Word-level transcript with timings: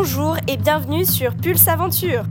Bonjour 0.00 0.36
et 0.46 0.56
bienvenue 0.56 1.04
sur 1.04 1.36
Pulse 1.36 1.66
Aventure. 1.66 2.22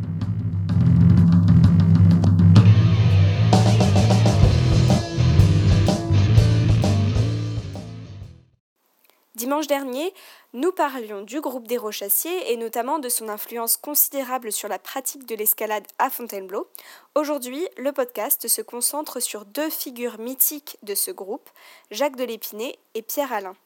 Dimanche 9.35 9.67
dernier, 9.67 10.13
nous 10.53 10.72
parlions 10.72 11.24
du 11.24 11.42
groupe 11.42 11.67
des 11.67 11.78
Rochassiers 11.78 12.53
et 12.53 12.56
notamment 12.56 12.99
de 12.99 13.10
son 13.10 13.28
influence 13.28 13.76
considérable 13.76 14.54
sur 14.54 14.70
la 14.70 14.79
pratique 14.79 15.26
de 15.26 15.36
l'escalade 15.36 15.86
à 15.99 16.09
Fontainebleau. 16.09 16.70
Aujourd'hui, 17.16 17.68
le 17.77 17.91
podcast 17.91 18.48
se 18.48 18.62
concentre 18.62 19.20
sur 19.20 19.44
deux 19.44 19.70
figures 19.70 20.20
mythiques 20.20 20.77
de 20.84 20.95
ce 20.95 21.12
groupe, 21.12 21.49
Jacques 21.91 22.16
de 22.16 22.23
l'Épinay 22.23 22.80
et 22.94 23.02
Pierre 23.02 23.34
Alain. 23.34 23.58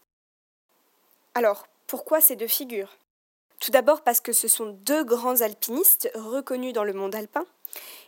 Alors, 1.36 1.68
pourquoi 1.86 2.20
ces 2.20 2.36
deux 2.36 2.48
figures? 2.48 2.98
Tout 3.62 3.70
d'abord 3.70 4.02
parce 4.02 4.20
que 4.22 4.34
ce 4.34 4.48
sont 4.48 4.76
deux 4.86 5.04
grands 5.04 5.42
alpinistes 5.42 6.12
reconnus 6.16 6.74
dans 6.74 6.84
le 6.84 6.94
monde 6.94 7.14
alpin, 7.14 7.46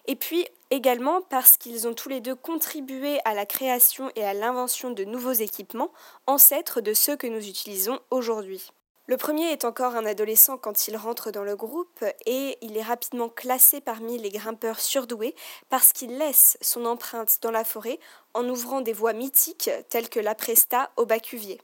et 0.07 0.15
puis 0.15 0.47
également 0.71 1.21
parce 1.21 1.57
qu'ils 1.57 1.87
ont 1.87 1.93
tous 1.93 2.09
les 2.09 2.21
deux 2.21 2.33
contribué 2.33 3.19
à 3.23 3.35
la 3.35 3.45
création 3.45 4.11
et 4.15 4.25
à 4.25 4.33
l'invention 4.33 4.89
de 4.89 5.03
nouveaux 5.03 5.31
équipements, 5.31 5.91
ancêtres 6.25 6.81
de 6.81 6.95
ceux 6.95 7.15
que 7.15 7.27
nous 7.27 7.47
utilisons 7.47 7.99
aujourd'hui. 8.09 8.71
Le 9.05 9.15
premier 9.15 9.51
est 9.51 9.63
encore 9.63 9.95
un 9.95 10.07
adolescent 10.07 10.57
quand 10.57 10.87
il 10.87 10.97
rentre 10.97 11.29
dans 11.29 11.43
le 11.43 11.55
groupe 11.55 12.03
et 12.25 12.57
il 12.61 12.75
est 12.75 12.81
rapidement 12.81 13.29
classé 13.29 13.79
parmi 13.79 14.17
les 14.17 14.31
grimpeurs 14.31 14.79
surdoués 14.79 15.35
parce 15.69 15.93
qu'il 15.93 16.17
laisse 16.17 16.57
son 16.61 16.85
empreinte 16.85 17.37
dans 17.43 17.51
la 17.51 17.63
forêt 17.63 17.99
en 18.33 18.47
ouvrant 18.49 18.81
des 18.81 18.93
voies 18.93 19.13
mythiques 19.13 19.69
telles 19.89 20.09
que 20.09 20.21
la 20.21 20.33
Presta 20.33 20.89
au 20.95 21.05
Bacuvier. 21.05 21.61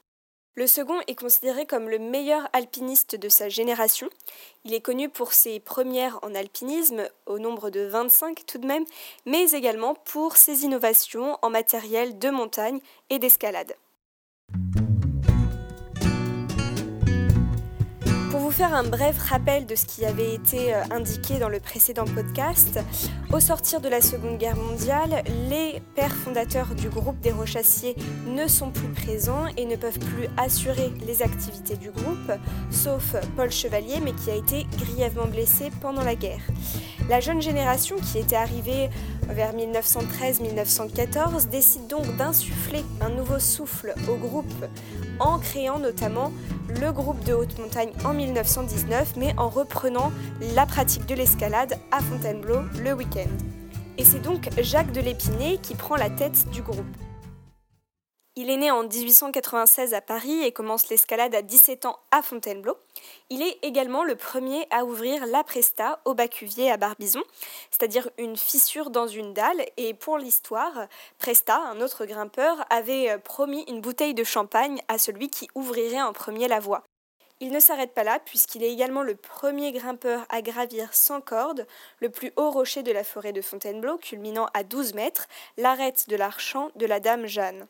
Le 0.56 0.66
second 0.66 1.00
est 1.06 1.14
considéré 1.14 1.64
comme 1.64 1.88
le 1.88 1.98
meilleur 1.98 2.48
alpiniste 2.52 3.14
de 3.14 3.28
sa 3.28 3.48
génération. 3.48 4.10
Il 4.64 4.74
est 4.74 4.80
connu 4.80 5.08
pour 5.08 5.32
ses 5.32 5.60
premières 5.60 6.18
en 6.22 6.34
alpinisme, 6.34 7.08
au 7.26 7.38
nombre 7.38 7.70
de 7.70 7.82
25 7.82 8.44
tout 8.46 8.58
de 8.58 8.66
même, 8.66 8.84
mais 9.26 9.52
également 9.52 9.94
pour 9.94 10.36
ses 10.36 10.64
innovations 10.64 11.38
en 11.42 11.50
matériel 11.50 12.18
de 12.18 12.30
montagne 12.30 12.80
et 13.10 13.20
d'escalade. 13.20 13.74
Vous 18.50 18.56
faire 18.56 18.74
un 18.74 18.82
bref 18.82 19.16
rappel 19.28 19.64
de 19.64 19.76
ce 19.76 19.86
qui 19.86 20.04
avait 20.04 20.34
été 20.34 20.74
euh, 20.74 20.82
indiqué 20.90 21.38
dans 21.38 21.48
le 21.48 21.60
précédent 21.60 22.04
podcast, 22.04 22.80
au 23.32 23.38
sortir 23.38 23.80
de 23.80 23.88
la 23.88 24.00
Seconde 24.00 24.38
Guerre 24.38 24.56
mondiale, 24.56 25.22
les 25.48 25.80
pères 25.94 26.16
fondateurs 26.16 26.74
du 26.74 26.88
groupe 26.88 27.20
des 27.20 27.30
Rochassiers 27.30 27.94
ne 28.26 28.48
sont 28.48 28.72
plus 28.72 28.88
présents 28.88 29.46
et 29.56 29.66
ne 29.66 29.76
peuvent 29.76 30.00
plus 30.00 30.26
assurer 30.36 30.90
les 31.06 31.22
activités 31.22 31.76
du 31.76 31.92
groupe, 31.92 32.32
sauf 32.72 33.14
Paul 33.36 33.52
Chevalier, 33.52 34.00
mais 34.02 34.14
qui 34.14 34.32
a 34.32 34.34
été 34.34 34.66
grièvement 34.78 35.26
blessé 35.26 35.70
pendant 35.80 36.02
la 36.02 36.16
guerre. 36.16 36.42
La 37.08 37.20
jeune 37.20 37.40
génération 37.40 37.94
qui 37.98 38.18
était 38.18 38.34
arrivée 38.34 38.90
vers 39.28 39.54
1913-1914 39.54 41.48
décide 41.50 41.86
donc 41.86 42.16
d'insuffler 42.16 42.84
un 43.00 43.10
nouveau 43.10 43.38
souffle 43.38 43.94
au 44.08 44.16
groupe 44.16 44.64
en 45.20 45.38
créant 45.38 45.78
notamment 45.78 46.32
le 46.78 46.92
groupe 46.92 47.22
de 47.24 47.32
haute 47.32 47.58
montagne 47.58 47.92
en 48.04 48.14
1919, 48.14 49.14
mais 49.16 49.34
en 49.36 49.48
reprenant 49.48 50.12
la 50.54 50.66
pratique 50.66 51.06
de 51.06 51.14
l'escalade 51.14 51.78
à 51.90 52.00
Fontainebleau 52.00 52.60
le 52.82 52.92
week-end. 52.92 53.30
Et 53.98 54.04
c'est 54.04 54.20
donc 54.20 54.48
Jacques 54.58 54.92
de 54.92 55.00
l'Épinay 55.00 55.58
qui 55.62 55.74
prend 55.74 55.96
la 55.96 56.10
tête 56.10 56.48
du 56.50 56.62
groupe. 56.62 56.86
Il 58.42 58.48
est 58.48 58.56
né 58.56 58.70
en 58.70 58.84
1896 58.84 59.92
à 59.92 60.00
Paris 60.00 60.42
et 60.44 60.50
commence 60.50 60.88
l'escalade 60.88 61.34
à 61.34 61.42
17 61.42 61.84
ans 61.84 61.98
à 62.10 62.22
Fontainebleau. 62.22 62.74
Il 63.28 63.42
est 63.42 63.58
également 63.60 64.02
le 64.02 64.16
premier 64.16 64.66
à 64.70 64.86
ouvrir 64.86 65.26
la 65.26 65.44
Presta 65.44 66.00
au 66.06 66.14
Bacuvier 66.14 66.70
à 66.70 66.78
Barbizon, 66.78 67.22
c'est-à-dire 67.70 68.08
une 68.16 68.38
fissure 68.38 68.88
dans 68.88 69.06
une 69.06 69.34
dalle. 69.34 69.62
Et 69.76 69.92
pour 69.92 70.16
l'histoire, 70.16 70.86
Presta, 71.18 71.58
un 71.58 71.82
autre 71.82 72.06
grimpeur, 72.06 72.64
avait 72.70 73.18
promis 73.18 73.62
une 73.68 73.82
bouteille 73.82 74.14
de 74.14 74.24
champagne 74.24 74.80
à 74.88 74.96
celui 74.96 75.28
qui 75.28 75.46
ouvrirait 75.54 76.00
en 76.00 76.14
premier 76.14 76.48
la 76.48 76.60
voie. 76.60 76.84
Il 77.40 77.52
ne 77.52 77.60
s'arrête 77.60 77.92
pas 77.92 78.04
là 78.04 78.20
puisqu'il 78.24 78.64
est 78.64 78.72
également 78.72 79.02
le 79.02 79.16
premier 79.16 79.70
grimpeur 79.70 80.24
à 80.30 80.40
gravir 80.40 80.94
sans 80.94 81.20
corde 81.20 81.66
le 81.98 82.08
plus 82.08 82.32
haut 82.36 82.50
rocher 82.50 82.82
de 82.82 82.92
la 82.92 83.04
forêt 83.04 83.34
de 83.34 83.42
Fontainebleau, 83.42 83.98
culminant 83.98 84.46
à 84.54 84.64
12 84.64 84.94
mètres, 84.94 85.26
l'arête 85.58 86.08
de 86.08 86.16
l'archant 86.16 86.70
de 86.76 86.86
la 86.86 87.00
Dame 87.00 87.26
Jeanne. 87.26 87.68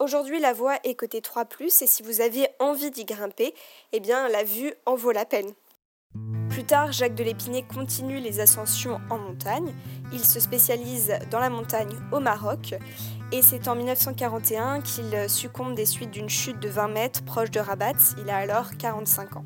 Aujourd'hui, 0.00 0.40
la 0.40 0.52
voie 0.52 0.76
est 0.82 0.96
côté 0.96 1.20
3⁇ 1.20 1.44
et 1.82 1.86
si 1.86 2.02
vous 2.02 2.20
aviez 2.20 2.48
envie 2.58 2.90
d'y 2.90 3.04
grimper, 3.04 3.54
eh 3.92 4.00
bien, 4.00 4.28
la 4.28 4.42
vue 4.42 4.74
en 4.86 4.96
vaut 4.96 5.12
la 5.12 5.24
peine. 5.24 5.52
Plus 6.50 6.64
tard, 6.64 6.92
Jacques 6.92 7.14
de 7.14 7.24
l'Épinay 7.24 7.62
continue 7.62 8.18
les 8.18 8.40
ascensions 8.40 9.00
en 9.10 9.18
montagne. 9.18 9.74
Il 10.12 10.24
se 10.24 10.40
spécialise 10.40 11.12
dans 11.30 11.40
la 11.40 11.50
montagne 11.50 11.96
au 12.12 12.20
Maroc 12.20 12.74
et 13.32 13.42
c'est 13.42 13.66
en 13.66 13.74
1941 13.74 14.80
qu'il 14.80 15.28
succombe 15.28 15.74
des 15.74 15.86
suites 15.86 16.10
d'une 16.10 16.28
chute 16.28 16.60
de 16.60 16.68
20 16.68 16.88
mètres 16.88 17.24
proche 17.24 17.50
de 17.50 17.60
Rabat. 17.60 17.94
Il 18.18 18.30
a 18.30 18.36
alors 18.36 18.76
45 18.76 19.36
ans. 19.36 19.44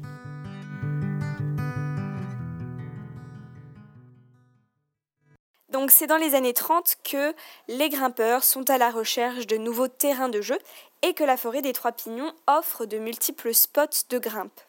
Donc 5.70 5.90
c'est 5.90 6.06
dans 6.06 6.16
les 6.16 6.34
années 6.34 6.54
30 6.54 6.96
que 7.04 7.34
les 7.68 7.90
grimpeurs 7.90 8.42
sont 8.42 8.68
à 8.70 8.78
la 8.78 8.90
recherche 8.90 9.46
de 9.46 9.56
nouveaux 9.56 9.88
terrains 9.88 10.30
de 10.30 10.40
jeu 10.40 10.58
et 11.02 11.12
que 11.12 11.24
la 11.24 11.36
forêt 11.36 11.62
des 11.62 11.72
Trois 11.74 11.92
Pignons 11.92 12.32
offre 12.46 12.86
de 12.86 12.98
multiples 12.98 13.54
spots 13.54 14.06
de 14.08 14.18
grimpe. 14.18 14.60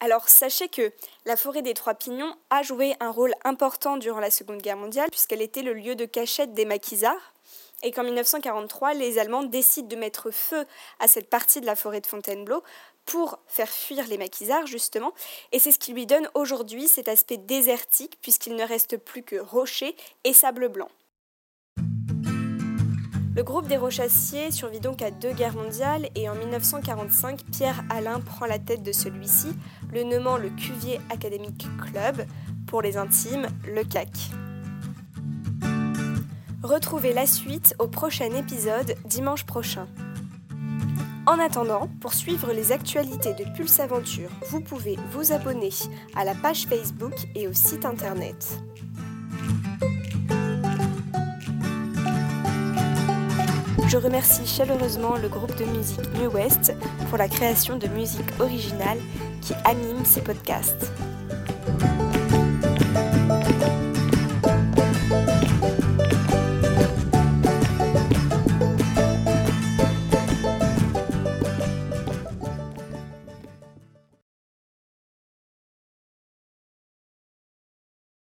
Alors 0.00 0.28
sachez 0.28 0.68
que 0.68 0.92
la 1.24 1.36
forêt 1.36 1.62
des 1.62 1.74
Trois 1.74 1.94
Pignons 1.94 2.32
a 2.50 2.62
joué 2.62 2.94
un 3.00 3.10
rôle 3.10 3.34
important 3.44 3.96
durant 3.96 4.20
la 4.20 4.30
Seconde 4.30 4.62
Guerre 4.62 4.76
mondiale 4.76 5.10
puisqu'elle 5.10 5.42
était 5.42 5.62
le 5.62 5.72
lieu 5.72 5.96
de 5.96 6.04
cachette 6.04 6.54
des 6.54 6.64
maquisards 6.64 7.34
et 7.82 7.90
qu'en 7.90 8.04
1943 8.04 8.94
les 8.94 9.18
Allemands 9.18 9.42
décident 9.42 9.88
de 9.88 9.96
mettre 9.96 10.30
feu 10.30 10.64
à 11.00 11.08
cette 11.08 11.28
partie 11.28 11.60
de 11.60 11.66
la 11.66 11.74
forêt 11.74 12.00
de 12.00 12.06
Fontainebleau 12.06 12.62
pour 13.06 13.38
faire 13.48 13.68
fuir 13.68 14.06
les 14.06 14.18
maquisards 14.18 14.66
justement, 14.66 15.14
et 15.50 15.58
c'est 15.58 15.72
ce 15.72 15.78
qui 15.78 15.94
lui 15.94 16.04
donne 16.06 16.28
aujourd'hui 16.34 16.86
cet 16.86 17.08
aspect 17.08 17.38
désertique 17.38 18.18
puisqu'il 18.20 18.54
ne 18.54 18.64
reste 18.64 18.98
plus 18.98 19.22
que 19.22 19.36
rochers 19.36 19.96
et 20.24 20.32
sable 20.32 20.68
blanc. 20.68 20.90
Le 23.38 23.44
groupe 23.44 23.68
des 23.68 23.76
Rochassiers 23.76 24.50
survit 24.50 24.80
donc 24.80 25.00
à 25.00 25.12
deux 25.12 25.32
guerres 25.32 25.54
mondiales 25.54 26.08
et 26.16 26.28
en 26.28 26.34
1945, 26.34 27.44
Pierre 27.52 27.84
Alain 27.88 28.18
prend 28.18 28.46
la 28.46 28.58
tête 28.58 28.82
de 28.82 28.90
celui-ci, 28.90 29.56
le 29.92 30.02
nommant 30.02 30.38
le 30.38 30.48
Cuvier 30.48 31.00
Academic 31.08 31.68
Club, 31.80 32.26
pour 32.66 32.82
les 32.82 32.96
intimes, 32.96 33.46
le 33.72 33.84
CAC. 33.84 34.08
Retrouvez 36.64 37.12
la 37.12 37.28
suite 37.28 37.76
au 37.78 37.86
prochain 37.86 38.34
épisode 38.34 38.96
dimanche 39.04 39.46
prochain. 39.46 39.86
En 41.24 41.38
attendant, 41.38 41.88
pour 42.00 42.14
suivre 42.14 42.52
les 42.52 42.72
actualités 42.72 43.34
de 43.34 43.44
Pulse 43.56 43.78
Aventure, 43.78 44.30
vous 44.50 44.60
pouvez 44.60 44.98
vous 45.12 45.30
abonner 45.30 45.70
à 46.16 46.24
la 46.24 46.34
page 46.34 46.66
Facebook 46.66 47.14
et 47.36 47.46
au 47.46 47.52
site 47.52 47.84
internet. 47.84 48.60
Je 53.88 53.96
remercie 53.96 54.46
chaleureusement 54.46 55.16
le 55.16 55.30
groupe 55.30 55.56
de 55.56 55.64
musique 55.64 56.12
New 56.20 56.30
West 56.30 56.74
pour 57.08 57.16
la 57.16 57.26
création 57.26 57.78
de 57.78 57.88
musique 57.88 58.38
originale 58.38 58.98
qui 59.40 59.54
anime 59.64 60.04
ces 60.04 60.20
podcasts. 60.20 60.92